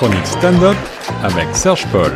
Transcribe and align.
chronique 0.00 0.26
stand-up 0.26 0.76
avec 1.22 1.54
Serge 1.54 1.86
Paul. 1.92 2.10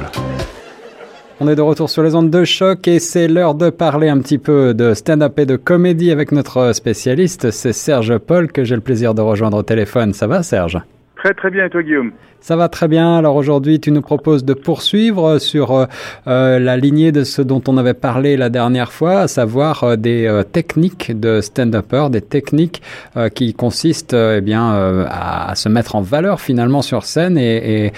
On 1.38 1.48
est 1.48 1.54
de 1.54 1.61
retour 1.61 1.91
sur 1.91 2.03
les 2.03 2.14
ondes 2.14 2.30
de 2.30 2.42
choc 2.42 2.88
et 2.88 2.99
c'est 2.99 3.29
l'heure 3.29 3.54
de 3.54 3.69
parler 3.69 4.08
un 4.08 4.21
petit 4.21 4.38
peu 4.38 4.72
de 4.72 4.95
stand-up 4.95 5.38
et 5.38 5.45
de 5.45 5.56
comédie 5.56 6.10
avec 6.10 6.33
notre 6.33 6.72
spécialiste, 6.72 7.51
c'est 7.51 7.74
Serge 7.74 8.17
Paul 8.17 8.51
que 8.51 8.65
j'ai 8.65 8.74
le 8.74 8.81
plaisir 8.81 9.12
de 9.12 9.21
rejoindre 9.21 9.58
au 9.58 9.62
téléphone. 9.62 10.15
Ça 10.15 10.26
va 10.26 10.42
Serge? 10.42 10.81
Très 11.25 11.33
très 11.33 11.51
bien 11.51 11.65
et 11.65 11.71
toi 11.71 11.83
Guillaume 11.83 12.13
ça 12.45 12.56
va 12.56 12.69
très 12.69 12.88
bien. 12.88 13.17
Alors 13.17 13.37
aujourd'hui, 13.37 13.81
tu 13.81 13.91
nous 13.91 14.03
proposes 14.03 14.45
de 14.45 14.53
poursuivre 14.53 15.38
sur 15.38 15.71
euh, 15.71 15.87
euh, 16.27 16.59
la 16.59 16.77
lignée 16.77 17.11
de 17.11 17.24
ce 17.24 17.41
dont 17.41 17.62
on 17.69 17.79
avait 17.79 17.95
parlé 17.95 18.37
la 18.37 18.51
dernière 18.51 18.93
fois, 18.93 19.20
à 19.20 19.29
savoir 19.29 19.83
euh, 19.83 19.97
des 19.97 20.42
techniques 20.52 21.19
de 21.19 21.41
stand-upper, 21.41 22.09
des 22.10 22.20
techniques 22.20 22.83
qui 23.34 23.55
consistent 23.55 24.15
eh 24.15 24.42
bien 24.42 25.06
à, 25.09 25.55
se 25.55 25.70
mettre 25.70 25.97
en 25.97 26.02
valeur 26.02 26.41
finalement 26.41 26.82
sur 26.82 27.05
scène 27.05 27.38
et, 27.38 27.87
et 27.87 27.93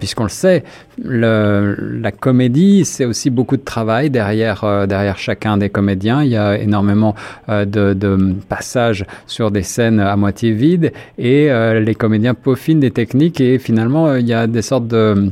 puisqu'on 0.00 0.24
le 0.24 0.28
sait, 0.28 0.64
le, 1.02 1.76
la 2.00 2.12
comédie, 2.12 2.84
c'est 2.84 3.04
aussi 3.04 3.30
beaucoup 3.30 3.56
de 3.56 3.62
travail 3.62 4.10
derrière 4.10 4.86
derrière 4.86 5.18
chacun 5.18 5.56
des 5.56 5.70
comédiens. 5.70 6.22
Il 6.22 6.30
y 6.30 6.36
a 6.36 6.58
énormément 6.58 7.14
de, 7.48 7.64
de, 7.64 8.34
passages 8.48 9.04
sur 9.26 9.50
des 9.50 9.62
scènes 9.62 10.00
à 10.00 10.16
moitié 10.16 10.52
vides 10.52 10.92
et 11.18 11.48
les 11.80 11.94
comédiens 11.94 12.34
peaufinent 12.34 12.80
des 12.80 12.90
techniques 12.90 13.40
et 13.40 13.58
finalement, 13.58 14.08
euh, 14.08 14.20
il 14.20 14.26
y 14.26 14.32
a 14.32 14.46
des 14.46 14.62
sortes 14.62 14.88
de, 14.88 15.30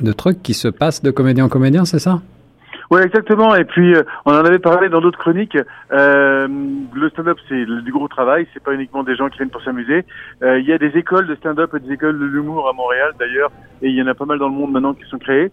de 0.00 0.12
trucs 0.12 0.42
qui 0.42 0.54
se 0.54 0.68
passent 0.68 1.02
de 1.02 1.10
comédien 1.10 1.44
en 1.44 1.48
comédien, 1.48 1.84
c'est 1.84 1.98
ça? 1.98 2.20
Oui, 2.92 3.00
exactement. 3.00 3.54
Et 3.54 3.64
puis, 3.64 3.94
euh, 3.94 4.02
on 4.26 4.32
en 4.32 4.44
avait 4.44 4.58
parlé 4.58 4.90
dans 4.90 5.00
d'autres 5.00 5.18
chroniques. 5.18 5.56
Euh, 5.92 6.46
le 6.92 7.08
stand-up, 7.08 7.38
c'est 7.48 7.64
du 7.64 7.90
gros 7.90 8.06
travail. 8.06 8.46
C'est 8.52 8.62
pas 8.62 8.74
uniquement 8.74 9.02
des 9.02 9.16
gens 9.16 9.30
qui 9.30 9.38
viennent 9.38 9.48
pour 9.48 9.62
s'amuser. 9.62 10.04
Euh, 10.42 10.58
il 10.58 10.66
y 10.66 10.74
a 10.74 10.78
des 10.78 10.94
écoles 10.98 11.26
de 11.26 11.34
stand-up 11.36 11.74
et 11.74 11.80
des 11.80 11.94
écoles 11.94 12.18
de 12.18 12.26
l'humour 12.26 12.68
à 12.68 12.74
Montréal, 12.74 13.12
d'ailleurs, 13.18 13.50
et 13.80 13.88
il 13.88 13.94
y 13.94 14.02
en 14.02 14.08
a 14.08 14.14
pas 14.14 14.26
mal 14.26 14.38
dans 14.38 14.48
le 14.48 14.54
monde 14.54 14.72
maintenant 14.72 14.92
qui 14.92 15.04
sont 15.04 15.16
créées. 15.16 15.50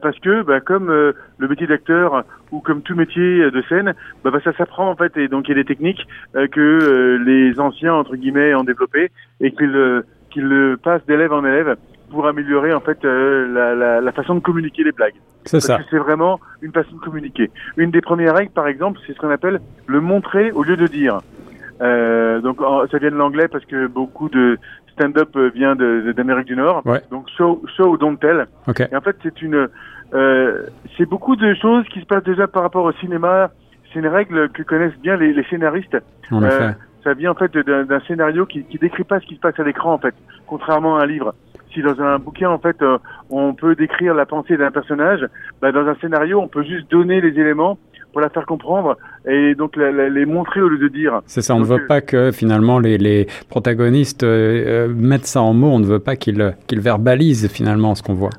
parce 0.00 0.18
que, 0.20 0.42
bah, 0.42 0.60
comme 0.60 0.88
le 0.88 1.48
métier 1.48 1.66
d'acteur 1.66 2.24
ou 2.52 2.60
comme 2.60 2.80
tout 2.80 2.96
métier 2.96 3.50
de 3.50 3.62
scène, 3.68 3.92
bah, 4.24 4.30
bah 4.30 4.40
ça 4.42 4.54
s'apprend 4.54 4.88
en 4.90 4.96
fait, 4.96 5.14
et 5.18 5.28
donc 5.28 5.46
il 5.46 5.50
y 5.50 5.58
a 5.58 5.62
des 5.62 5.66
techniques 5.66 6.06
que 6.34 7.18
les 7.24 7.60
anciens 7.60 7.94
entre 7.94 8.16
guillemets 8.16 8.54
ont 8.54 8.64
développées 8.64 9.10
et 9.40 9.52
qu'ils 9.52 10.02
qu'il 10.30 10.76
passe 10.82 11.04
d'élève 11.06 11.32
en 11.32 11.44
élève 11.44 11.76
pour 12.10 12.26
améliorer 12.26 12.72
en 12.72 12.80
fait 12.80 13.04
euh, 13.04 13.46
la, 13.52 13.74
la, 13.74 14.00
la, 14.00 14.12
façon 14.12 14.34
de 14.34 14.40
communiquer 14.40 14.84
les 14.84 14.92
blagues. 14.92 15.14
C'est 15.44 15.60
ça. 15.60 15.78
C'est 15.90 15.98
vraiment 15.98 16.40
une 16.62 16.72
façon 16.72 16.96
de 16.96 17.00
communiquer. 17.00 17.50
Une 17.76 17.90
des 17.90 18.00
premières 18.00 18.34
règles, 18.34 18.52
par 18.52 18.66
exemple, 18.66 18.98
c'est 19.06 19.14
ce 19.14 19.18
qu'on 19.18 19.30
appelle 19.30 19.60
le 19.86 20.00
montrer 20.00 20.50
au 20.52 20.62
lieu 20.62 20.76
de 20.76 20.86
dire. 20.86 21.20
Euh, 21.80 22.40
donc 22.40 22.58
ça 22.90 22.98
vient 22.98 23.10
de 23.10 23.16
l'anglais 23.16 23.48
parce 23.48 23.64
que 23.64 23.86
beaucoup 23.86 24.28
de 24.28 24.58
stand-up 24.92 25.36
vient 25.54 25.76
d'Amérique 25.76 26.46
du 26.46 26.56
Nord. 26.56 26.82
Ouais. 26.84 27.02
Donc 27.10 27.28
show, 27.36 27.62
show 27.76 27.96
don't 27.96 28.16
tell. 28.18 28.46
Okay. 28.66 28.86
Et 28.90 28.96
en 28.96 29.00
fait 29.00 29.16
c'est 29.22 29.40
une, 29.42 29.68
euh, 30.12 30.62
c'est 30.96 31.06
beaucoup 31.06 31.36
de 31.36 31.54
choses 31.54 31.86
qui 31.88 32.00
se 32.00 32.06
passent 32.06 32.24
déjà 32.24 32.48
par 32.48 32.62
rapport 32.62 32.84
au 32.84 32.92
cinéma. 32.92 33.50
C'est 33.92 34.00
une 34.00 34.08
règle 34.08 34.48
que 34.50 34.62
connaissent 34.64 34.98
bien 35.00 35.16
les, 35.16 35.32
les 35.32 35.44
scénaristes. 35.44 35.96
En 36.30 36.42
effet 36.42 36.74
ça 37.04 37.14
vient 37.14 37.30
en 37.30 37.34
fait 37.34 37.56
d'un 37.56 38.00
scénario 38.00 38.46
qui, 38.46 38.64
qui 38.64 38.78
décrit 38.78 39.04
pas 39.04 39.20
ce 39.20 39.26
qui 39.26 39.36
se 39.36 39.40
passe 39.40 39.58
à 39.58 39.62
l'écran 39.62 39.94
en 39.94 39.98
fait, 39.98 40.14
contrairement 40.46 40.98
à 40.98 41.04
un 41.04 41.06
livre. 41.06 41.34
Si 41.78 41.82
dans 41.82 42.00
un 42.00 42.18
bouquin 42.18 42.50
en 42.50 42.58
fait 42.58 42.80
euh, 42.82 42.98
on 43.30 43.54
peut 43.54 43.74
décrire 43.74 44.14
la 44.14 44.26
pensée 44.26 44.56
d'un 44.56 44.70
personnage, 44.70 45.26
bah, 45.62 45.72
dans 45.72 45.86
un 45.86 45.94
scénario 46.00 46.40
on 46.40 46.48
peut 46.48 46.64
juste 46.64 46.90
donner 46.90 47.20
les 47.20 47.38
éléments 47.38 47.78
pour 48.12 48.20
la 48.20 48.30
faire 48.30 48.46
comprendre 48.46 48.96
et 49.26 49.54
donc 49.54 49.76
les 49.76 50.26
montrer 50.26 50.60
au 50.60 50.68
lieu 50.68 50.78
de 50.78 50.88
dire. 50.88 51.20
C'est 51.26 51.42
ça, 51.42 51.54
on 51.54 51.60
ne 51.60 51.64
veut 51.64 51.86
pas 51.86 52.00
que 52.00 52.32
finalement 52.32 52.78
les, 52.78 52.96
les 52.96 53.26
protagonistes 53.48 54.24
euh, 54.24 54.88
mettent 54.94 55.26
ça 55.26 55.42
en 55.42 55.52
mots, 55.52 55.68
on 55.68 55.78
ne 55.78 55.86
veut 55.86 55.98
pas 55.98 56.16
qu'ils 56.16 56.54
qu'ils 56.66 56.80
verbalisent 56.80 57.48
finalement 57.48 57.94
ce 57.94 58.02
qu'on 58.02 58.14
voit. 58.14 58.30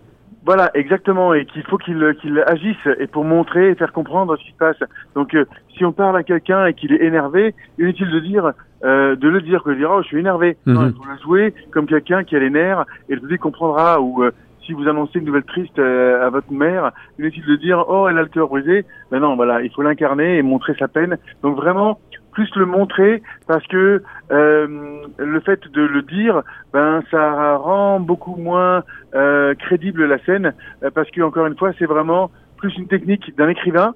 Voilà, 0.45 0.71
exactement, 0.73 1.33
et 1.33 1.45
qu'il 1.45 1.63
faut 1.63 1.77
qu'il 1.77 2.15
qu'il 2.21 2.41
agisse 2.47 2.87
et 2.99 3.07
pour 3.07 3.25
montrer 3.25 3.71
et 3.71 3.75
faire 3.75 3.91
comprendre 3.91 4.37
ce 4.37 4.43
qui 4.43 4.51
se 4.51 4.57
passe. 4.57 4.81
Donc, 5.15 5.33
euh, 5.33 5.45
si 5.75 5.83
on 5.83 5.91
parle 5.91 6.15
à 6.15 6.23
quelqu'un 6.23 6.65
et 6.65 6.73
qu'il 6.73 6.93
est 6.93 7.03
énervé, 7.03 7.53
inutile 7.77 8.09
de 8.09 8.19
dire, 8.19 8.53
euh, 8.83 9.15
de 9.15 9.27
le 9.27 9.41
dire, 9.41 9.63
que 9.63 9.71
dire, 9.71 9.89
oh, 9.91 10.01
je 10.01 10.07
suis 10.07 10.19
énervé. 10.19 10.57
Mm 10.65 10.71
-hmm. 10.71 10.75
non, 10.75 10.87
il 10.87 10.93
faut 10.93 11.11
le 11.11 11.17
jouer 11.25 11.53
comme 11.71 11.87
quelqu'un 11.87 12.23
qui 12.23 12.35
a 12.35 12.39
les 12.39 12.49
nerfs 12.49 12.85
et 13.09 13.15
le 13.15 13.21
public 13.21 13.41
comprendra. 13.41 13.99
Ou 13.99 14.23
euh, 14.23 14.31
si 14.65 14.73
vous 14.73 14.87
annoncez 14.87 15.19
une 15.19 15.25
nouvelle 15.25 15.49
triste 15.55 15.79
euh, 15.79 16.25
à 16.25 16.29
votre 16.29 16.51
mère, 16.51 16.91
inutile 17.17 17.45
de 17.45 17.55
dire, 17.55 17.77
oh, 17.87 18.07
elle 18.07 18.17
a 18.17 18.21
le 18.21 18.27
cœur 18.27 18.47
brisé. 18.47 18.85
Ben 19.11 19.19
non, 19.19 19.35
voilà, 19.35 19.61
il 19.61 19.71
faut 19.73 19.81
l'incarner 19.81 20.37
et 20.37 20.43
montrer 20.43 20.75
sa 20.79 20.87
peine. 20.87 21.17
Donc 21.43 21.55
vraiment, 21.55 21.99
plus 22.39 22.55
le 22.55 22.65
montrer 22.65 23.21
parce 23.47 23.67
que 23.67 24.01
euh, 24.31 25.01
le 25.17 25.39
fait 25.41 25.59
de 25.67 25.81
le 25.81 26.01
dire, 26.03 26.41
ben 26.71 27.03
ça 27.11 27.57
rend 27.57 27.99
beaucoup 27.99 28.37
moins 28.37 28.83
euh, 29.13 29.53
crédible 29.55 30.05
la 30.05 30.19
scène 30.19 30.53
euh, 30.83 30.89
parce 30.89 31.11
que 31.11 31.21
encore 31.21 31.47
une 31.47 31.57
fois 31.57 31.71
c'est 31.77 31.85
vraiment 31.85 32.31
plus 32.55 32.73
une 32.77 32.87
technique 32.87 33.35
d'un 33.37 33.49
écrivain 33.49 33.93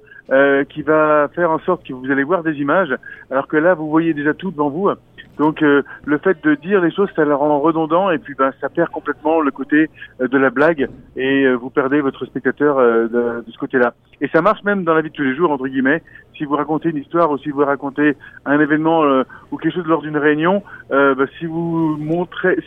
qui 0.70 0.80
va 0.80 1.28
faire 1.34 1.50
en 1.50 1.58
sorte 1.58 1.86
que 1.86 1.92
vous 1.92 2.10
allez 2.10 2.22
voir 2.22 2.42
des 2.42 2.54
images 2.54 2.94
alors 3.30 3.46
que 3.46 3.58
là 3.58 3.74
vous 3.74 3.90
voyez 3.90 4.14
déjà 4.14 4.32
tout 4.32 4.50
devant 4.50 4.70
vous 4.70 4.88
donc 5.38 5.62
euh, 5.62 5.82
le 6.04 6.18
fait 6.18 6.42
de 6.44 6.54
dire 6.54 6.80
les 6.80 6.92
choses, 6.92 7.08
ça 7.16 7.24
le 7.24 7.34
rend 7.34 7.60
redondant 7.60 8.10
et 8.10 8.18
puis 8.18 8.34
ben 8.34 8.52
ça 8.60 8.68
perd 8.68 8.90
complètement 8.90 9.40
le 9.40 9.50
côté 9.50 9.90
euh, 10.20 10.28
de 10.28 10.38
la 10.38 10.50
blague 10.50 10.88
et 11.16 11.44
euh, 11.44 11.54
vous 11.54 11.70
perdez 11.70 12.00
votre 12.00 12.24
spectateur 12.26 12.78
euh, 12.78 13.08
de, 13.08 13.44
de, 13.44 13.50
ce 13.50 13.58
côté-là. 13.58 13.94
Et 14.20 14.28
ça 14.28 14.42
marche 14.42 14.62
même 14.64 14.84
dans 14.84 14.94
la 14.94 15.02
vie 15.02 15.10
de 15.10 15.14
tous 15.14 15.22
les 15.22 15.34
jours 15.34 15.50
entre 15.50 15.66
guillemets. 15.66 16.02
Si 16.36 16.44
vous 16.44 16.54
racontez 16.54 16.90
une 16.90 16.98
histoire 16.98 17.30
ou 17.30 17.38
si 17.38 17.50
vous 17.50 17.64
racontez 17.64 18.16
un 18.44 18.60
événement 18.60 19.04
euh, 19.04 19.24
ou 19.50 19.56
quelque 19.56 19.74
chose 19.74 19.86
lors 19.86 20.02
d'une 20.02 20.16
réunion, 20.16 20.62
ben, 20.90 21.26
si 21.38 21.46
vous 21.46 21.96
montrez 21.98 22.58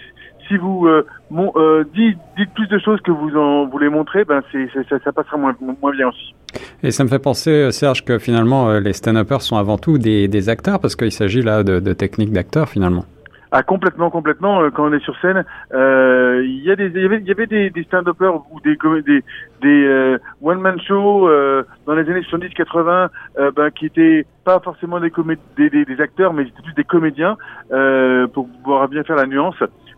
si 0.48 0.58
vous 0.58 0.88
euh, 0.88 1.06
mon, 1.30 1.52
euh, 1.56 1.84
dites, 1.94 2.18
dites, 2.38 2.54
plus 2.54 2.68
de 2.68 2.80
choses 2.80 3.02
que 3.02 3.12
vous 3.12 3.36
en 3.36 3.66
voulez 3.68 3.90
montrer, 3.90 4.24
ben 4.24 4.42
c'est, 4.52 4.70
ça, 4.90 4.98
ça, 5.04 5.12
passera 5.12 5.38
moins, 5.38 5.56
moins 5.82 5.92
bien 5.92 6.10
aussi. 6.10 6.34
Et 6.84 6.92
ça 6.92 7.04
me 7.04 7.10
fait 7.10 7.20
penser, 7.20 7.72
Serge, 7.72 8.04
que 8.06 8.18
finalement, 8.20 8.80
les 8.80 8.94
stand-uppers 8.94 9.42
sont 9.42 9.58
avant 9.58 9.78
tout 9.78 9.98
des, 9.98 10.28
des 10.28 10.50
acteurs, 10.50 10.80
parce 10.80 10.96
qu'il 10.96 11.12
s'agit 11.12 11.42
là 11.42 11.64
de, 11.64 11.80
de 11.80 11.94
techniques 11.94 12.32
d'acteurs, 12.32 12.70
finalement. 12.70 13.06
Ah 13.52 13.64
complètement, 13.64 14.10
complètement. 14.10 14.62
Euh, 14.62 14.70
quand 14.72 14.90
on 14.90 14.94
est 14.94 15.04
sur 15.04 15.18
scène, 15.20 15.46
euh, 15.74 16.44
il 16.46 16.64
y 16.64 16.72
a 16.72 16.76
des, 16.76 16.88
il 16.88 17.02
y 17.02 17.06
avait, 17.06 17.20
il 17.20 17.28
y 17.28 17.32
avait 17.32 17.48
des, 17.48 17.70
des 17.70 17.84
stand-uppers 17.84 18.36
ou 18.52 18.60
des 18.60 18.76
des, 19.06 19.24
des 19.62 19.86
euh, 19.86 20.18
one-man 20.42 20.80
shows 20.82 21.30
euh, 21.30 21.64
dans 21.86 21.96
les 21.96 22.10
années 22.10 22.22
70-80, 22.22 23.08
euh, 23.38 23.52
ben, 23.56 23.72
qui 23.72 23.86
étaient 23.86 24.26
pas 24.44 24.60
forcément 24.60 25.00
des, 25.00 25.12
comé 25.12 25.38
des, 25.56 25.70
des, 25.70 25.86
des 25.86 26.02
acteurs, 26.02 26.34
mais 26.34 26.44
c'était 26.46 26.62
plus 26.62 26.74
des 26.74 26.84
comédiens 26.84 27.38
pour 28.34 28.50
pouvoir 28.50 28.88
bien 28.90 29.04
faire 29.04 29.16
la 29.16 29.26
nuance. 29.26 29.56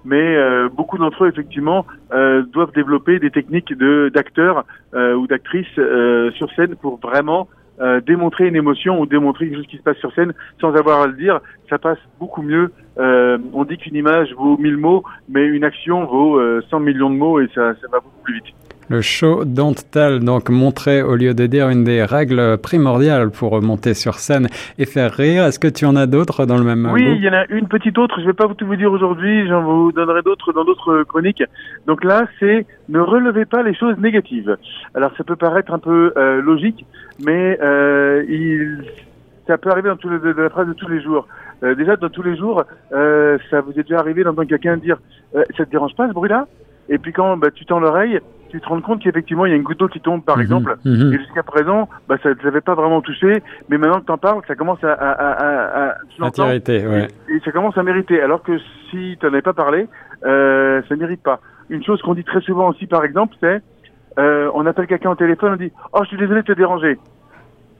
Mais 0.09 0.37
beaucoup 0.75 0.97
d'entre 0.97 1.25
eux, 1.25 1.27
effectivement, 1.27 1.85
doivent 2.11 2.73
développer 2.73 3.19
des 3.19 3.29
techniques 3.29 3.73
de 3.77 4.09
d'acteurs 4.13 4.65
ou 4.93 5.27
d'actrices 5.27 5.67
sur 5.75 6.51
scène 6.55 6.75
pour 6.75 6.99
vraiment 6.99 7.47
euh, 7.81 8.01
démontrer 8.01 8.49
une 8.49 8.57
émotion 8.57 8.99
ou 8.99 9.05
démontrer 9.05 9.45
quelque 9.45 9.59
chose 9.59 9.67
qui 9.67 9.77
se 9.77 9.83
passe 9.83 9.95
sur 9.99 10.13
scène 10.13 10.33
sans 10.59 10.75
avoir 10.75 11.01
à 11.01 11.07
le 11.07 11.13
dire, 11.13 11.39
ça 11.69 11.77
passe 11.77 11.97
beaucoup 12.19 12.41
mieux. 12.41 12.73
Euh, 12.97 13.37
on 13.53 13.63
dit 13.63 13.77
qu'une 13.77 13.95
image 13.95 14.33
vaut 14.33 14.57
1000 14.57 14.75
mots, 14.75 15.03
mais 15.29 15.45
une 15.45 15.63
action 15.63 16.03
vaut 16.03 16.37
euh, 16.37 16.61
100 16.69 16.81
millions 16.81 17.09
de 17.09 17.15
mots 17.15 17.39
et 17.39 17.47
ça, 17.55 17.73
ça 17.75 17.87
va 17.89 18.01
beaucoup 18.01 18.21
plus 18.21 18.33
vite. 18.33 18.53
Le 18.89 19.01
show 19.01 19.45
Don't 19.45 19.75
Tell, 19.91 20.19
donc 20.19 20.49
montrer 20.49 21.01
au 21.01 21.15
lieu 21.15 21.33
de 21.33 21.45
dire 21.45 21.69
une 21.69 21.83
des 21.83 22.03
règles 22.03 22.57
primordiales 22.57 23.29
pour 23.29 23.61
monter 23.61 23.93
sur 23.93 24.15
scène 24.15 24.47
et 24.77 24.85
faire 24.85 25.11
rire. 25.13 25.45
Est-ce 25.45 25.59
que 25.59 25.67
tu 25.67 25.85
en 25.85 25.95
as 25.95 26.07
d'autres 26.07 26.45
dans 26.45 26.57
le 26.57 26.63
même 26.63 26.89
Oui, 26.91 27.05
il 27.05 27.23
y 27.23 27.29
en 27.29 27.33
a 27.33 27.45
une 27.49 27.67
petite 27.67 27.97
autre. 27.97 28.19
Je 28.19 28.25
vais 28.25 28.33
pas 28.33 28.47
tout 28.47 28.65
vous 28.65 28.75
dire 28.75 28.91
aujourd'hui. 28.91 29.47
J'en 29.47 29.61
vous 29.61 29.91
donnerai 29.91 30.23
d'autres 30.23 30.53
dans 30.53 30.65
d'autres 30.65 31.03
chroniques. 31.03 31.43
Donc 31.85 32.03
là, 32.03 32.25
c'est 32.39 32.65
ne 32.89 32.99
relevez 32.99 33.45
pas 33.45 33.61
les 33.61 33.75
choses 33.75 33.97
négatives. 33.99 34.57
Alors 34.95 35.11
ça 35.17 35.23
peut 35.23 35.35
paraître 35.35 35.71
un 35.71 35.79
peu 35.79 36.11
euh, 36.17 36.41
logique, 36.41 36.83
mais 37.23 37.59
euh, 37.61 38.23
il, 38.27 38.83
ça 39.49 39.57
peut 39.57 39.71
arriver 39.71 39.89
dans, 39.89 40.41
la 40.43 40.49
phrase 40.49 40.67
de 40.67 40.73
tous 40.73 40.87
les 40.87 41.01
jours. 41.01 41.27
Euh, 41.63 41.73
déjà, 41.73 41.95
dans 41.95 42.09
tous 42.09 42.21
les 42.21 42.37
jours, 42.37 42.63
ça 42.91 43.61
vous 43.61 43.71
est 43.71 43.83
déjà 43.83 43.97
arrivé 43.97 44.23
d'entendre 44.23 44.47
quelqu'un 44.47 44.77
dire 44.77 44.97
euh, 45.35 45.43
«ça 45.57 45.65
te 45.65 45.71
dérange 45.71 45.95
pas 45.95 46.07
ce 46.07 46.13
bruit-là?» 46.13 46.47
Et 46.89 46.99
puis 46.99 47.11
quand 47.11 47.35
bah, 47.35 47.49
tu 47.49 47.65
tends 47.65 47.79
l'oreille, 47.79 48.19
tu 48.49 48.59
te 48.59 48.67
rends 48.67 48.81
compte 48.81 49.01
qu'effectivement 49.01 49.45
il 49.45 49.49
y 49.49 49.53
a 49.53 49.55
une 49.55 49.63
goutte 49.63 49.79
d'eau 49.79 49.87
qui 49.87 50.01
tombe 50.01 50.23
par 50.23 50.37
Mhm, 50.37 50.41
exemple, 50.43 50.77
mhm. 50.85 51.13
et 51.13 51.17
jusqu'à 51.17 51.43
présent, 51.43 51.87
bah, 52.07 52.17
ça 52.21 52.29
ne 52.29 52.33
t'avait 52.35 52.61
pas 52.61 52.75
vraiment 52.75 53.01
touché, 53.01 53.41
mais 53.69 53.77
maintenant 53.77 53.99
que 54.01 54.05
t'en 54.05 54.17
parles, 54.17 54.41
ça 54.47 54.55
commence 54.55 54.83
à, 54.83 54.91
à, 54.93 55.11
à, 55.11 55.31
à, 55.31 55.89
à- 55.89 55.95
tu 56.09 56.21
ouais. 56.85 57.07
et, 57.29 57.35
et 57.35 57.39
ça 57.45 57.51
commence 57.51 57.77
à 57.77 57.83
mériter. 57.83 58.21
Alors 58.21 58.43
que 58.43 58.57
si 58.89 59.17
tu 59.19 59.25
n'en 59.25 59.31
avais 59.31 59.41
pas 59.41 59.53
parlé, 59.53 59.87
euh, 60.25 60.81
ça 60.89 60.95
ne 60.95 60.99
mérite 60.99 61.23
pas. 61.23 61.39
Une 61.69 61.83
chose 61.83 62.01
qu'on 62.01 62.15
dit 62.15 62.23
très 62.23 62.41
souvent 62.41 62.69
aussi, 62.69 62.87
par 62.87 63.03
exemple, 63.05 63.35
c'est 63.39 63.61
euh, 64.17 64.49
on 64.55 64.65
appelle 64.65 64.87
quelqu'un 64.87 65.11
au 65.11 65.15
téléphone, 65.15 65.53
on 65.53 65.55
dit 65.57 65.71
oh 65.93 65.99
je 66.03 66.07
suis 66.09 66.17
désolé 66.17 66.41
de 66.41 66.47
te 66.47 66.53
déranger. 66.53 66.97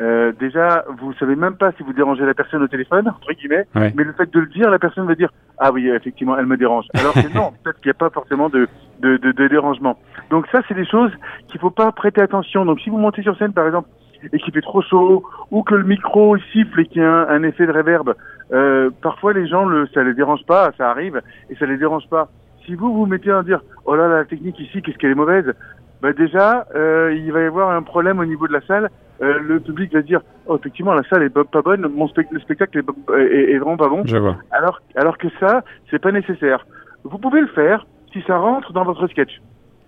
Euh, 0.01 0.31
déjà, 0.39 0.85
vous 0.99 1.11
savez 1.13 1.35
même 1.35 1.55
pas 1.55 1.71
si 1.73 1.83
vous 1.83 1.91
dérangez 1.91 2.25
la 2.25 2.33
personne 2.33 2.63
au 2.63 2.67
téléphone, 2.67 3.07
entre 3.09 3.33
guillemets, 3.33 3.65
Ouais. 3.75 3.91
mais 3.97 4.03
le 4.05 4.13
fait 4.13 4.31
de 4.33 4.39
le 4.39 4.45
dire, 4.47 4.69
la 4.69 4.79
personne 4.79 5.05
va 5.05 5.15
dire 5.15 5.29
ah 5.57 5.71
oui 5.73 5.89
effectivement 5.89 6.37
elle 6.37 6.45
me 6.45 6.55
dérange. 6.55 6.85
Alors 6.93 7.13
que 7.13 7.33
non, 7.35 7.51
peut-être 7.63 7.79
qu'il 7.81 7.89
n'y 7.89 7.91
a 7.91 7.95
pas 7.95 8.09
forcément 8.09 8.47
de, 8.49 8.67
de, 9.01 9.17
de, 9.17 9.31
de 9.33 9.47
dérangement. 9.49 9.97
Donc 10.29 10.47
ça 10.53 10.61
c'est 10.67 10.73
des 10.73 10.85
choses 10.85 11.11
qu'il 11.49 11.59
faut 11.59 11.69
pas 11.69 11.91
prêter 11.91 12.21
attention. 12.21 12.63
Donc 12.65 12.79
si 12.79 12.89
vous 12.89 12.97
montez 12.97 13.21
sur 13.23 13.37
scène 13.37 13.51
par 13.51 13.65
exemple 13.67 13.89
et 14.31 14.37
qu'il 14.39 14.53
fait 14.53 14.61
trop 14.61 14.81
chaud 14.81 15.23
ou 15.51 15.63
que 15.63 15.75
le 15.75 15.83
micro 15.83 16.37
siffle 16.53 16.79
et 16.79 16.85
qu'il 16.85 17.01
y 17.01 17.05
a 17.05 17.11
un, 17.11 17.27
un 17.29 17.43
effet 17.43 17.65
de 17.65 17.71
réverb, 17.71 18.13
euh, 18.53 18.89
parfois 19.01 19.33
les 19.33 19.47
gens 19.47 19.65
le 19.65 19.85
ça 19.87 20.01
les 20.03 20.13
dérange 20.13 20.45
pas, 20.45 20.71
ça 20.77 20.89
arrive 20.89 21.21
et 21.49 21.55
ça 21.55 21.65
les 21.65 21.77
dérange 21.77 22.07
pas. 22.09 22.29
si 22.65 22.73
vous 22.75 22.93
vous 22.93 23.05
mettez 23.05 23.31
à 23.31 23.43
dire 23.43 23.61
oh 23.85 23.95
là 23.95 24.07
la 24.07 24.23
technique 24.25 24.59
ici 24.59 24.81
qu'est-ce 24.81 24.97
qu'elle 24.97 25.11
est 25.11 25.15
mauvaise, 25.15 25.53
bah 26.01 26.13
déjà 26.13 26.65
euh, 26.75 27.13
il 27.15 27.31
va 27.31 27.41
y 27.41 27.45
avoir 27.45 27.71
un 27.71 27.81
problème 27.83 28.19
au 28.19 28.25
niveau 28.25 28.47
de 28.47 28.53
la 28.53 28.61
salle. 28.61 28.89
Euh, 29.21 29.37
le 29.39 29.59
public 29.59 29.91
va 29.93 30.01
dire 30.01 30.21
oh 30.47 30.57
effectivement 30.57 30.93
la 30.93 31.03
salle 31.03 31.23
est 31.23 31.29
pas, 31.29 31.43
pas 31.43 31.61
bonne, 31.61 31.85
mon 31.93 32.07
le 32.31 32.39
spectacle 32.39 32.77
est, 32.77 32.83
pas- 32.83 33.17
est- 33.19 33.51
est 33.51 33.57
vraiment 33.57 33.75
pas 33.77 33.89
bon. 33.89 34.03
Je 34.05 34.17
vois. 34.17 34.37
Alors 34.51 34.81
alors 34.95 35.17
que 35.17 35.27
ça 35.39 35.63
c'est 35.89 35.99
pas 35.99 36.11
nécessaire. 36.11 36.65
Vous 37.03 37.17
pouvez 37.17 37.41
le 37.41 37.47
faire 37.47 37.85
si 38.13 38.21
ça 38.27 38.37
rentre 38.37 38.71
dans 38.73 38.83
votre 38.85 39.07
sketch. 39.07 39.41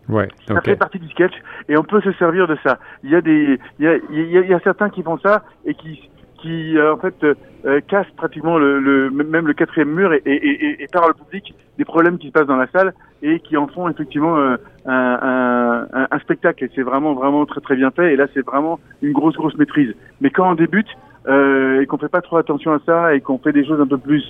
Ouais. 0.09 0.27
Ça 0.47 0.59
fait 0.61 0.75
partie 0.75 0.99
du 0.99 1.07
sketch 1.09 1.33
et 1.69 1.77
on 1.77 1.83
peut 1.83 2.01
se 2.01 2.11
servir 2.13 2.47
de 2.47 2.57
ça. 2.63 2.79
Il 3.03 3.09
y 3.11 3.15
a 3.15 3.21
des, 3.21 3.59
il 3.79 3.85
y 3.85 3.87
a, 3.87 3.95
il 4.09 4.31
y 4.31 4.37
a, 4.37 4.41
il 4.41 4.49
y 4.49 4.53
a 4.53 4.59
certains 4.59 4.89
qui 4.89 5.03
font 5.03 5.17
ça 5.19 5.43
et 5.65 5.73
qui, 5.75 6.09
qui 6.41 6.77
euh, 6.77 6.93
en 6.93 6.97
fait 6.97 7.15
euh, 7.23 7.79
cassent 7.87 8.09
pratiquement 8.17 8.57
le, 8.57 8.79
le, 8.79 9.09
même 9.11 9.47
le 9.47 9.53
quatrième 9.53 9.91
mur 9.91 10.11
et, 10.11 10.21
et, 10.25 10.31
et, 10.35 10.83
et 10.83 10.87
parlent 10.91 11.11
au 11.11 11.23
public 11.23 11.53
des 11.77 11.85
problèmes 11.85 12.17
qui 12.17 12.27
se 12.27 12.31
passent 12.33 12.47
dans 12.47 12.57
la 12.57 12.67
salle 12.67 12.93
et 13.21 13.39
qui 13.39 13.55
en 13.55 13.67
font 13.67 13.87
effectivement 13.89 14.35
euh, 14.37 14.57
un, 14.85 14.91
un, 15.21 15.50
un, 15.93 16.07
un 16.09 16.19
spectacle. 16.19 16.63
Et 16.63 16.71
c'est 16.75 16.81
vraiment 16.81 17.13
vraiment 17.13 17.45
très 17.45 17.61
très 17.61 17.75
bien 17.75 17.91
fait. 17.91 18.13
Et 18.13 18.15
là, 18.15 18.27
c'est 18.33 18.45
vraiment 18.45 18.79
une 19.01 19.13
grosse 19.13 19.35
grosse 19.35 19.57
maîtrise. 19.57 19.93
Mais 20.21 20.29
quand 20.29 20.49
on 20.51 20.55
débute 20.55 20.87
euh, 21.27 21.81
et 21.81 21.85
qu'on 21.85 21.97
fait 21.97 22.09
pas 22.09 22.21
trop 22.21 22.37
attention 22.37 22.73
à 22.73 22.79
ça 22.85 23.15
et 23.15 23.21
qu'on 23.21 23.37
fait 23.37 23.53
des 23.53 23.65
choses 23.65 23.79
un 23.79 23.87
peu 23.87 23.97
plus 23.97 24.23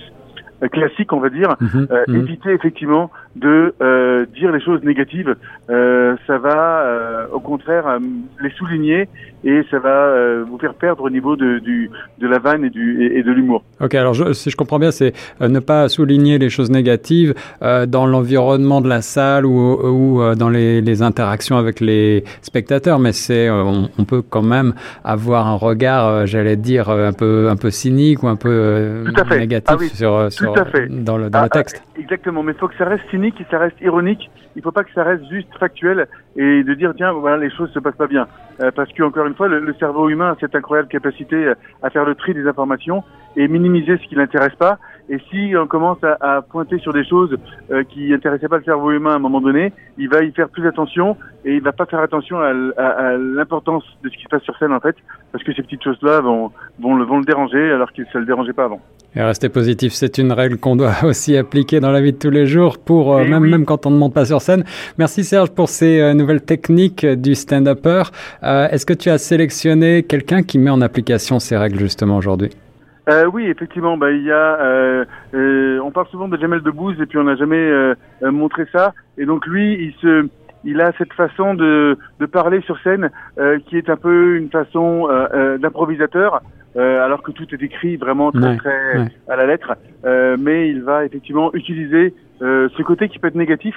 euh, 0.62 0.68
classiques, 0.68 1.12
on 1.12 1.20
va 1.20 1.30
dire, 1.30 1.56
Mhm, 1.60 1.88
euh, 1.90 2.04
mhm. 2.08 2.16
éviter 2.16 2.50
effectivement 2.50 3.10
de 3.36 3.74
euh, 3.80 4.26
dire 4.34 4.52
les 4.52 4.60
choses 4.60 4.82
négatives. 4.82 5.34
Euh, 5.70 6.16
ça 6.26 6.38
va 6.38 6.82
euh, 6.82 7.26
au 7.32 7.40
contraire 7.40 7.98
les 8.42 8.50
souligner 8.50 9.08
et 9.44 9.62
ça 9.70 9.78
va 9.78 10.42
vous 10.46 10.58
faire 10.58 10.74
perdre 10.74 11.02
au 11.04 11.10
niveau 11.10 11.34
de, 11.36 11.58
du, 11.58 11.90
de 12.20 12.28
la 12.28 12.38
vanne 12.38 12.64
et, 12.64 12.70
du, 12.70 13.02
et, 13.04 13.18
et 13.18 13.22
de 13.22 13.32
l'humour. 13.32 13.64
Ok, 13.80 13.94
alors 13.94 14.14
je- 14.14 14.32
si 14.34 14.50
je 14.50 14.56
comprends 14.56 14.78
bien, 14.78 14.90
c'est 14.90 15.12
ne 15.40 15.58
pas 15.60 15.88
souligner 15.88 16.38
les 16.38 16.50
choses 16.50 16.70
négatives 16.70 17.34
dans 17.88 18.06
l'environnement 18.06 18.80
de 18.80 18.88
la 18.88 19.02
salle 19.02 19.46
ou, 19.46 19.72
ou 19.82 20.34
dans 20.36 20.48
les, 20.50 20.80
les 20.80 21.02
interactions 21.02 21.56
avec 21.56 21.80
les 21.80 22.24
spectateurs, 22.42 22.98
mais 22.98 23.12
c'est 23.12 23.50
on, 23.50 23.88
on 23.98 24.04
peut 24.04 24.22
quand 24.22 24.42
même 24.42 24.74
avoir 25.04 25.46
un 25.46 25.56
regard, 25.56 26.26
j'allais 26.26 26.56
dire 26.56 26.90
un 26.90 27.12
peu 27.12 27.48
un 27.48 27.56
peu 27.56 27.70
cynique 27.70 28.22
ou 28.22 28.28
un 28.28 28.36
peu 28.36 29.04
négatif 29.30 29.68
Ah 29.68 29.76
oui, 29.80 29.88
sur 29.88 30.28
dans 30.90 31.16
le 31.18 31.30
dans 31.30 31.38
Ah, 31.40 31.44
le 31.44 31.48
texte. 31.48 31.82
ah, 31.84 32.00
exactement, 32.00 32.42
mais 32.42 32.52
il 32.52 32.58
faut 32.58 32.68
que 32.68 32.76
ça 32.76 32.84
reste 32.84 33.02
cynique 33.10 33.21
et 33.28 33.46
ça 33.50 33.58
reste 33.58 33.80
ironique. 33.80 34.30
Il 34.56 34.62
faut 34.62 34.72
pas 34.72 34.84
que 34.84 34.92
ça 34.92 35.04
reste 35.04 35.24
juste 35.30 35.48
factuel 35.58 36.06
et 36.36 36.62
de 36.62 36.74
dire 36.74 36.92
tiens 36.96 37.12
voilà 37.12 37.36
les 37.38 37.50
choses 37.50 37.70
se 37.72 37.78
passent 37.78 37.96
pas 37.96 38.06
bien 38.06 38.26
Euh, 38.60 38.70
parce 38.70 38.92
que 38.92 39.02
encore 39.02 39.26
une 39.26 39.34
fois 39.34 39.48
le, 39.48 39.60
le 39.60 39.74
cerveau 39.74 40.10
humain 40.10 40.30
a 40.32 40.36
cette 40.38 40.54
incroyable 40.54 40.88
capacité 40.88 41.52
à 41.82 41.88
faire 41.88 42.04
le 42.04 42.14
tri 42.14 42.34
des 42.34 42.46
informations 42.46 43.02
et 43.34 43.48
minimiser 43.48 43.96
ce 43.96 44.06
qui 44.08 44.14
l'intéresse 44.14 44.54
pas. 44.56 44.78
Et 45.10 45.18
si 45.30 45.52
on 45.56 45.66
commence 45.66 45.98
à, 46.04 46.16
à 46.36 46.42
pointer 46.42 46.78
sur 46.78 46.92
des 46.92 47.04
choses 47.04 47.36
euh, 47.70 47.82
qui 47.84 48.14
intéressaient 48.14 48.48
pas 48.48 48.58
le 48.58 48.64
cerveau 48.64 48.92
humain 48.92 49.12
à 49.12 49.16
un 49.16 49.18
moment 49.18 49.40
donné, 49.40 49.72
il 49.98 50.08
va 50.08 50.22
y 50.22 50.30
faire 50.32 50.48
plus 50.48 50.66
attention 50.66 51.16
et 51.44 51.54
il 51.56 51.60
va 51.62 51.72
pas 51.72 51.86
faire 51.86 51.98
attention 52.00 52.38
à, 52.40 52.50
l- 52.50 52.72
à- 52.76 53.08
à 53.08 53.16
l'importance 53.18 53.82
de 54.02 54.08
ce 54.08 54.16
qui 54.16 54.22
se 54.22 54.28
passe 54.28 54.42
sur 54.42 54.56
scène 54.58 54.72
en 54.72 54.80
fait, 54.80 54.94
parce 55.32 55.42
que 55.44 55.52
ces 55.52 55.62
petites 55.62 55.82
choses-là 55.82 56.20
vont, 56.20 56.50
vont, 56.80 56.94
le, 56.96 57.04
vont 57.04 57.18
le 57.18 57.24
déranger 57.24 57.72
alors 57.72 57.92
que 57.92 58.02
ça 58.12 58.18
le 58.20 58.24
dérangeait 58.26 58.52
pas 58.52 58.64
avant. 58.64 58.80
Et 59.14 59.22
rester 59.22 59.48
positif, 59.50 59.92
c'est 59.92 60.16
une 60.18 60.32
règle 60.32 60.56
qu'on 60.56 60.76
doit 60.76 60.94
aussi 61.04 61.36
appliquer 61.36 61.80
dans 61.80 61.90
la 61.90 62.00
vie 62.00 62.12
de 62.12 62.18
tous 62.18 62.30
les 62.30 62.46
jours, 62.46 62.78
pour 62.78 63.14
euh, 63.14 63.22
Eh 63.26 63.28
même 63.28 63.42
oui. 63.42 63.50
même 63.50 63.64
quand 63.66 63.84
on 63.86 63.90
ne 63.90 63.98
monte 63.98 64.14
pas 64.14 64.24
sur 64.24 64.40
scène. 64.40 64.64
Merci 64.98 65.24
Serge 65.24 65.50
pour 65.50 65.68
ces 65.68 66.00
euh, 66.00 66.14
nouvelles 66.14 66.42
techniques 66.42 67.04
du 67.04 67.34
stand-upper. 67.34 68.04
Est-ce 68.42 68.86
que 68.86 68.94
tu 68.94 69.10
as 69.10 69.18
sélectionné 69.18 70.04
quelqu'un 70.04 70.42
qui 70.42 70.58
met 70.58 70.70
en 70.70 70.80
application 70.80 71.38
ces 71.40 71.56
règles 71.56 71.78
justement 71.80 72.16
aujourd'hui? 72.16 72.50
Euh, 73.08 73.26
oui, 73.26 73.46
effectivement, 73.46 73.96
bah, 73.96 74.12
il 74.12 74.22
y 74.22 74.30
a, 74.30 74.60
euh, 74.60 75.04
euh, 75.34 75.80
on 75.82 75.90
parle 75.90 76.06
souvent 76.08 76.28
de 76.28 76.36
Jamel 76.38 76.60
Debbouze 76.62 77.00
et 77.00 77.06
puis 77.06 77.18
on 77.18 77.24
n'a 77.24 77.34
jamais 77.34 77.56
euh, 77.56 77.94
euh, 78.22 78.30
montré 78.30 78.64
ça. 78.72 78.94
Et 79.18 79.24
donc 79.26 79.44
lui, 79.46 79.74
il 79.74 79.92
se, 80.00 80.28
il 80.64 80.80
a 80.80 80.92
cette 80.98 81.12
façon 81.12 81.54
de, 81.54 81.98
de 82.20 82.26
parler 82.26 82.60
sur 82.60 82.78
scène 82.82 83.10
euh, 83.38 83.58
qui 83.66 83.76
est 83.76 83.90
un 83.90 83.96
peu 83.96 84.36
une 84.36 84.50
façon 84.50 85.08
d'improvisateur, 85.58 86.40
euh, 86.76 87.04
alors 87.04 87.22
que 87.22 87.32
tout 87.32 87.46
est 87.52 87.62
écrit 87.62 87.96
vraiment 87.96 88.30
très 88.30 88.50
Ouais, 88.50 88.56
très 88.56 88.98
ouais. 88.98 89.08
à 89.28 89.36
la 89.36 89.46
lettre. 89.46 89.74
Euh, 90.04 90.36
mais 90.38 90.68
il 90.68 90.82
va 90.82 91.04
effectivement 91.04 91.52
utiliser 91.54 92.14
euh, 92.40 92.68
ce 92.76 92.82
côté 92.82 93.08
qui 93.08 93.18
peut 93.18 93.28
être 93.28 93.34
négatif. 93.34 93.74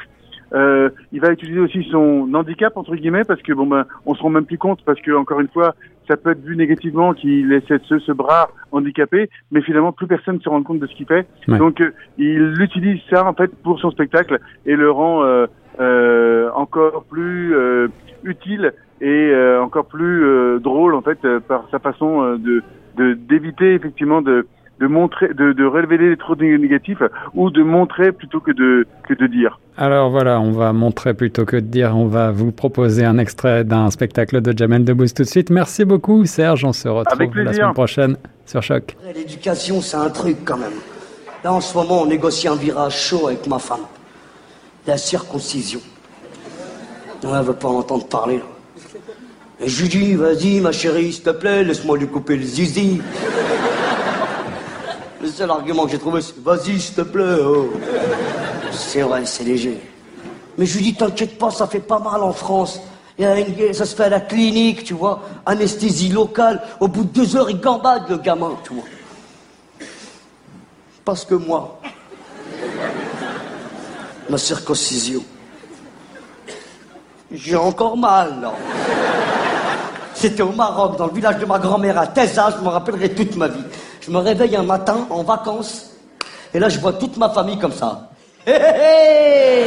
Euh, 0.54 0.90
il 1.12 1.20
va 1.22 1.32
utiliser 1.32 1.60
aussi 1.60 1.84
son 1.92 2.30
handicap 2.34 2.78
entre 2.78 2.96
guillemets 2.96 3.24
parce 3.24 3.42
que 3.42 3.52
bon 3.52 3.66
ben 3.66 3.86
on 4.06 4.14
se 4.14 4.22
rend 4.22 4.30
même 4.30 4.46
plus 4.46 4.60
compte 4.60 4.80
parce 4.86 5.02
que 5.02 5.12
encore 5.12 5.40
une 5.40 5.48
fois 5.48 5.74
ça 6.08 6.18
peut 6.18 6.32
être 6.32 6.44
vu 6.44 6.56
négativement 6.56 7.14
qu'il 7.14 7.52
ait 7.54 7.62
ce, 7.68 8.00
ce, 8.00 8.12
bras 8.12 8.50
handicapé 8.72 9.30
mais 9.52 9.62
finalement 9.62 9.92
plus 9.92 10.08
personne 10.08 10.36
ne 10.36 10.40
se 10.42 10.50
rend 10.50 10.62
compte 10.64 10.80
de 10.80 10.88
ce 10.88 10.96
qu'il 10.96 11.06
fait 11.06 11.26
Ouais. 11.48 11.58
donc 11.58 11.82
euh, 11.82 11.92
il 12.18 12.54
utilise 12.62 13.00
ça 13.10 13.26
en 13.26 13.34
fait 13.34 13.52
pour 13.64 13.80
son 13.80 13.92
spectacle 13.92 14.40
et 14.66 14.76
le 14.76 14.90
rend 14.92 15.24
euh, 15.24 15.46
euh, 15.80 16.50
encore 16.56 17.04
plus 17.06 17.56
euh, 17.56 17.88
utile 18.24 18.74
et 19.02 19.30
euh, 19.32 19.62
encore 19.62 19.86
plus 19.88 20.24
euh, 20.24 20.60
drôle 20.60 20.96
en 20.96 21.02
fait 21.02 21.20
par 21.48 21.68
sa 21.72 21.80
façon 21.80 22.36
de 22.38 22.64
de- 22.98 23.14
d'éviter 23.14 23.74
effectivement 23.74 24.22
de 24.22 24.48
de 24.80 24.88
montrer 24.88 25.30
de, 25.34 25.54
de 25.54 25.66
révéler 25.66 26.10
les 26.10 26.18
trop 26.18 26.36
négatifs 26.36 27.02
ou 27.34 27.50
de 27.50 27.64
montrer 27.64 28.12
plutôt 28.12 28.40
que 28.40 28.52
de 28.52 28.86
que 29.08 29.14
de 29.14 29.28
dire 29.28 29.60
Alors 29.78 30.10
voilà, 30.10 30.40
on 30.40 30.52
va 30.52 30.74
montrer 30.74 31.14
plutôt 31.14 31.46
que 31.46 31.56
de 31.56 31.62
dire, 31.62 31.96
on 31.96 32.08
va 32.08 32.32
vous 32.32 32.52
proposer 32.52 33.06
un 33.06 33.18
extrait 33.18 33.64
d'un 33.64 33.90
spectacle 33.90 34.42
de 34.42 34.58
Jamel 34.58 34.84
Debbouze 34.84 35.14
tout 35.14 35.24
de 35.24 35.28
suite. 35.28 35.50
Merci 35.50 35.86
beaucoup 35.86 36.26
Serge, 36.26 36.66
on 36.66 36.74
se 36.74 36.88
retrouve 36.88 37.36
la 37.38 37.54
semaine 37.54 37.74
prochaine 37.74 38.18
sur 38.46 38.62
Choc. 38.62 38.96
L'éducation, 39.16 39.82
c'est 39.82 39.98
un 39.98 40.10
truc 40.10 40.38
quand 40.46 40.58
même. 40.58 40.74
Là, 41.44 41.54
en 41.54 41.62
ce 41.62 41.78
moment, 41.78 42.02
on 42.02 42.06
négocie 42.08 42.48
un 42.48 42.56
virage 42.56 43.00
chaud 43.00 43.28
avec 43.28 43.46
ma 43.48 43.60
femme. 43.60 43.86
La 44.88 44.98
circoncision. 44.98 45.80
On 47.24 47.36
ne 47.36 47.42
veut 47.42 47.54
pas 47.54 47.68
en 47.68 47.78
entendre 47.78 48.08
parler. 48.08 48.38
Là. 48.38 48.44
Et 49.62 49.70
je 49.70 49.82
lui 49.84 49.90
dis, 49.90 50.16
vas-y, 50.16 50.60
ma 50.60 50.72
chérie, 50.72 51.14
s'il 51.14 51.24
te 51.24 51.30
plaît, 51.30 51.64
laisse-moi 51.64 51.98
lui 51.98 52.08
couper 52.08 52.36
le 52.36 52.44
zizi. 52.44 53.02
Seul 55.36 55.52
argument 55.52 55.84
que 55.84 55.92
j'ai 55.92 56.00
trouvé, 56.00 56.22
c'est 56.22 56.42
vas-y, 56.42 56.80
s'il 56.80 56.96
te 56.96 57.02
plaît. 57.02 57.42
oh. 57.42 57.74
C'est 58.72 59.02
vrai, 59.02 59.26
c'est 59.26 59.44
léger. 59.44 59.82
Mais 60.58 60.66
je 60.66 60.78
lui 60.78 60.86
dis, 60.86 60.96
t'inquiète 60.96 61.38
pas, 61.38 61.52
ça 61.52 61.68
fait 61.68 61.82
pas 61.82 62.00
mal 62.00 62.24
en 62.24 62.32
France. 62.32 62.80
Ça 63.20 63.86
se 63.86 63.96
fait 63.98 64.06
à 64.06 64.10
la 64.10 64.22
clinique, 64.22 64.86
tu 64.86 64.94
vois. 64.94 65.24
Anesthésie 65.46 66.08
locale. 66.08 66.62
Au 66.80 66.88
bout 66.88 67.04
de 67.04 67.10
deux 67.10 67.36
heures, 67.36 67.50
il 67.50 67.60
gambade, 67.60 68.04
le 68.08 68.18
gamin, 68.18 68.54
tu 68.64 68.76
vois. 68.76 68.86
Parce 71.04 71.26
que 71.26 71.36
moi, 71.36 71.82
ma 74.30 74.38
circoncision, 74.38 75.22
j'ai 77.30 77.58
encore 77.58 77.98
mal, 77.98 78.40
là. 78.40 78.54
C'était 80.14 80.44
au 80.44 80.54
Maroc, 80.54 80.98
dans 80.98 81.08
le 81.08 81.14
village 81.14 81.40
de 81.40 81.46
ma 81.46 81.60
grand-mère 81.60 82.00
à 82.00 82.08
Teza, 82.08 82.56
je 82.58 82.64
me 82.64 82.70
rappellerai 82.70 83.14
toute 83.14 83.36
ma 83.36 83.50
vie. 83.50 83.66
Je 84.06 84.12
me 84.12 84.20
réveille 84.20 84.56
un 84.56 84.64
matin 84.64 85.08
en 85.10 85.24
vacances, 85.24 85.90
et 86.54 86.60
là 86.60 86.70
je 86.70 86.80
vois 86.80 86.94
toute 86.94 87.18
ma 87.18 87.30
famille 87.30 87.58
comme 87.58 87.72
ça. 87.74 88.12
Hé 88.46 88.52
hé 88.52 89.66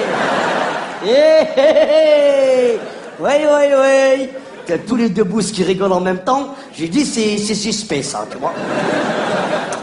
hé 1.06 2.78
oui, 3.20 3.32
oui 3.42 4.28
T'as 4.64 4.78
tous 4.78 4.94
les 4.94 5.08
deux 5.08 5.24
bousses 5.24 5.50
qui 5.50 5.64
rigolent 5.64 5.94
en 5.94 6.00
même 6.00 6.22
temps. 6.22 6.54
J'ai 6.72 6.86
dit, 6.88 7.04
c'est 7.04 7.38
suspect, 7.38 8.02
ça, 8.02 8.26
tu 8.30 8.36
vois. 8.36 8.52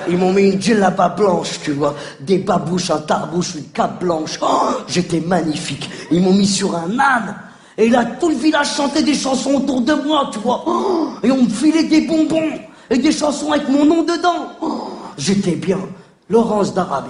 Ils 0.07 0.17
m'ont 0.17 0.31
mis 0.31 0.51
une 0.51 0.61
djellaba 0.61 1.09
blanche, 1.09 1.59
tu 1.61 1.71
vois. 1.71 1.95
Des 2.21 2.37
babouches, 2.37 2.91
un 2.91 2.99
tarbouche, 2.99 3.55
une 3.55 3.69
cape 3.73 3.99
blanche. 3.99 4.39
Oh, 4.41 4.69
J'étais 4.87 5.19
magnifique. 5.19 5.89
Ils 6.11 6.21
m'ont 6.21 6.33
mis 6.33 6.45
sur 6.45 6.75
un 6.75 6.97
âne. 6.99 7.35
Et 7.77 7.89
là, 7.89 8.05
tout 8.19 8.29
le 8.29 8.35
village 8.35 8.75
chantait 8.75 9.01
des 9.03 9.15
chansons 9.15 9.55
autour 9.55 9.81
de 9.81 9.93
moi, 9.95 10.29
tu 10.31 10.39
vois. 10.39 10.63
Oh, 10.67 11.09
Et 11.23 11.31
on 11.31 11.41
me 11.41 11.49
filait 11.49 11.85
des 11.85 12.01
bonbons. 12.01 12.51
Et 12.89 12.97
des 12.97 13.11
chansons 13.11 13.51
avec 13.51 13.67
mon 13.69 13.85
nom 13.85 14.03
dedans. 14.03 14.47
J'étais 15.17 15.55
bien. 15.55 15.79
Laurence 16.29 16.73
d'Arabie. 16.73 17.09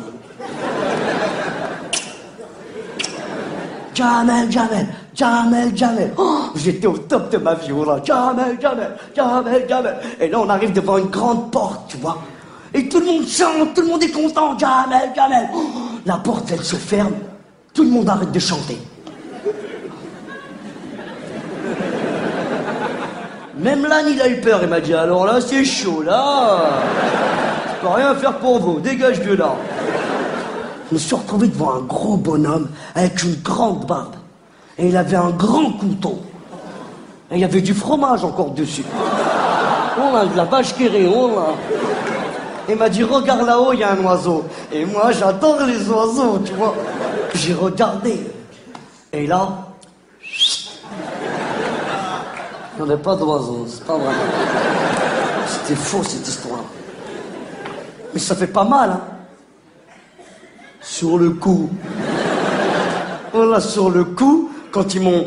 Jamel, 3.94 4.51
Jamel, 4.51 4.88
Jamel, 5.13 5.77
Jamel. 5.77 6.13
Oh, 6.17 6.39
J'étais 6.55 6.86
au 6.88 6.98
top 6.98 7.32
de 7.32 7.38
ma 7.38 7.53
vie, 7.53 7.72
oh. 7.72 7.86
Jamel, 8.03 8.58
Jamel, 8.62 8.91
Jamel, 9.15 9.65
Jamel. 9.70 9.96
Et 10.20 10.27
là, 10.27 10.39
on 10.41 10.50
arrive 10.50 10.74
devant 10.74 10.98
une 10.98 11.08
grande 11.08 11.50
porte, 11.50 11.89
tu 11.91 11.98
vois. 11.98 12.17
Et 12.74 12.89
tout 12.89 13.00
le 13.00 13.05
monde 13.05 13.25
chante, 13.27 13.74
tout 13.74 13.82
le 13.82 13.88
monde 13.88 14.03
est 14.03 14.12
content. 14.12 14.58
Jamel, 14.58 15.12
Jamel. 15.15 15.48
Oh, 15.55 15.63
La 16.05 16.17
porte, 16.17 16.51
elle 16.51 16.63
se 16.63 16.75
ferme. 16.75 17.13
Tout 17.74 17.84
le 17.84 17.89
monde 17.89 18.10
arrête 18.10 18.32
de 18.34 18.39
chanter. 18.39 18.77
Même 23.65 23.88
l'âne, 23.88 24.05
il 24.07 24.22
a 24.22 24.27
eu 24.27 24.39
peur. 24.41 24.60
Il 24.62 24.69
m'a 24.69 24.79
dit, 24.79 24.93
alors 24.93 25.25
là, 25.25 25.41
c'est 25.41 25.65
chaud, 25.65 26.03
là. 26.03 26.60
Je 27.67 27.81
peux 27.81 27.88
rien 27.88 28.13
faire 28.13 28.38
pour 28.38 28.60
vous. 28.60 28.79
Dégage 28.79 29.22
de 29.22 29.34
là. 29.34 29.55
Je 30.88 30.93
me 30.93 31.00
suis 31.00 31.15
retrouvé 31.15 31.48
devant 31.48 31.74
un 31.74 31.79
gros 31.79 32.15
bonhomme 32.15 32.69
avec 32.93 33.24
une 33.24 33.34
grande 33.41 33.88
barbe. 33.88 34.13
Et 34.77 34.89
il 34.89 34.95
avait 34.95 35.15
un 35.15 35.31
grand 35.31 35.72
couteau. 35.72 36.19
Et 37.31 37.38
il 37.38 37.39
y 37.39 37.43
avait 37.43 37.62
du 37.62 37.74
fromage 37.74 38.24
encore 38.24 38.51
dessus. 38.51 38.84
On 40.00 40.15
a 40.15 40.27
de 40.27 40.38
la 40.38 40.45
vache 40.45 40.75
qui 40.75 40.88
on 40.88 41.39
a. 41.39 41.55
Il 42.69 42.75
m'a 42.75 42.88
dit, 42.88 43.01
regarde 43.01 43.48
là-haut, 43.48 43.74
il 43.74 43.79
y 43.79 43.84
a 43.84 43.93
un 43.93 44.03
oiseau. 44.03 44.45
Et 44.72 44.86
moi, 44.86 45.12
j'adore 45.12 45.57
les 45.65 45.89
oiseaux, 45.89 46.38
tu 46.45 46.53
vois. 46.53 46.75
J'ai 47.34 47.55
regardé. 47.55 48.27
Et 49.12 49.25
là, 49.25 49.50
il 52.77 52.84
n'y 52.84 52.91
en 52.91 52.94
a 52.94 52.98
pas 52.98 53.15
d'oiseaux, 53.15 53.65
c'est 53.67 53.86
pas 53.86 53.98
vrai. 53.98 54.13
C'était 55.48 55.79
faux 55.79 56.03
cette 56.03 56.27
histoire. 56.27 56.60
Mais 58.13 58.20
ça 58.20 58.36
fait 58.36 58.48
pas 58.48 58.63
mal, 58.63 58.89
hein. 58.91 59.01
Sur 60.82 61.17
le 61.17 61.32
coup. 61.32 61.70
Voilà, 63.34 63.60
sur 63.60 63.89
le 63.89 64.03
coup, 64.03 64.51
quand 64.72 64.94
ils 64.94 65.01
m'ont. 65.01 65.25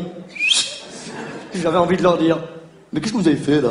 J'avais 1.53 1.77
envie 1.77 1.97
de 1.97 2.03
leur 2.03 2.17
dire 2.17 2.37
Mais 2.93 3.01
qu'est-ce 3.01 3.13
que 3.13 3.17
vous 3.17 3.27
avez 3.27 3.35
fait 3.35 3.61
là? 3.61 3.69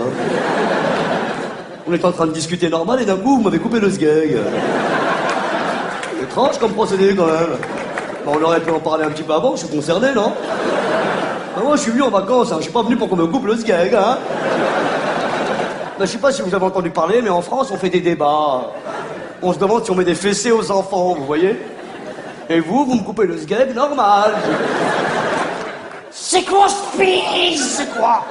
On 1.86 1.92
était 1.94 2.04
en 2.04 2.12
train 2.12 2.26
de 2.26 2.32
discuter 2.32 2.68
normal 2.68 3.00
et 3.00 3.06
d'un 3.06 3.16
coup, 3.16 3.36
vous 3.36 3.42
m'avez 3.42 3.58
coupé 3.58 3.80
le 3.80 3.90
sgeg. 3.90 4.36
Étrange 6.22 6.58
comme 6.58 6.72
procédé 6.72 7.14
quand 7.16 7.26
même. 7.26 7.56
On 8.26 8.42
aurait 8.42 8.60
pu 8.60 8.70
en 8.70 8.80
parler 8.80 9.04
un 9.04 9.10
petit 9.10 9.22
peu 9.22 9.32
avant, 9.32 9.52
je 9.52 9.64
suis 9.64 9.74
concerné, 9.74 10.12
non? 10.14 10.32
Ah, 11.58 11.62
Moi, 11.64 11.74
je 11.74 11.82
suis 11.82 11.90
venu 11.90 12.02
en 12.02 12.10
vacances, 12.10 12.52
hein. 12.52 12.56
je 12.58 12.64
suis 12.64 12.72
pas 12.72 12.84
venu 12.84 12.96
pour 12.96 13.08
qu'on 13.08 13.16
me 13.16 13.26
coupe 13.26 13.44
le 13.46 13.56
sgeg, 13.56 13.92
hein 13.92 14.18
Ben, 15.98 16.04
Je 16.06 16.12
sais 16.12 16.18
pas 16.18 16.30
si 16.30 16.40
vous 16.42 16.54
avez 16.54 16.64
entendu 16.64 16.90
parler, 16.90 17.20
mais 17.20 17.30
en 17.30 17.42
France, 17.42 17.72
on 17.72 17.76
fait 17.76 17.90
des 17.90 18.00
débats. 18.00 18.70
On 19.42 19.52
se 19.52 19.58
demande 19.58 19.84
si 19.84 19.90
on 19.90 19.96
met 19.96 20.04
des 20.04 20.14
fessées 20.14 20.52
aux 20.52 20.70
enfants, 20.70 21.14
vous 21.18 21.24
voyez 21.24 21.60
Et 22.48 22.60
vous, 22.60 22.84
vous 22.84 22.94
me 22.94 23.02
coupez 23.02 23.26
le 23.26 23.36
sgeg 23.36 23.74
normal. 23.74 24.34
C'est 26.12 26.44
quoi 26.44 26.68
ce 26.68 26.96
pisse 26.96 27.78
C'est 27.78 27.90
quoi? 27.98 28.24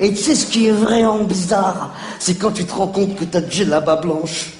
Et 0.00 0.10
tu 0.14 0.16
sais 0.16 0.34
ce 0.34 0.46
qui 0.46 0.68
est 0.68 0.72
vraiment 0.72 1.18
bizarre? 1.18 1.90
C'est 2.18 2.36
quand 2.36 2.52
tu 2.52 2.64
te 2.64 2.72
rends 2.74 2.86
compte 2.86 3.16
que 3.16 3.24
ta 3.24 3.46
djellaba 3.46 3.96
blanche, 3.96 4.52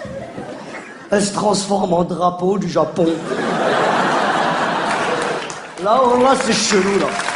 elle 1.11 1.25
se 1.25 1.32
transforme 1.32 1.94
en 1.94 2.04
drapeau 2.04 2.59
du 2.59 2.68
Japon. 2.68 3.06
Là, 5.82 6.00
oh, 6.00 6.22
là, 6.22 6.36
c'est 6.36 6.52
chelou, 6.52 6.96
là. 7.00 7.31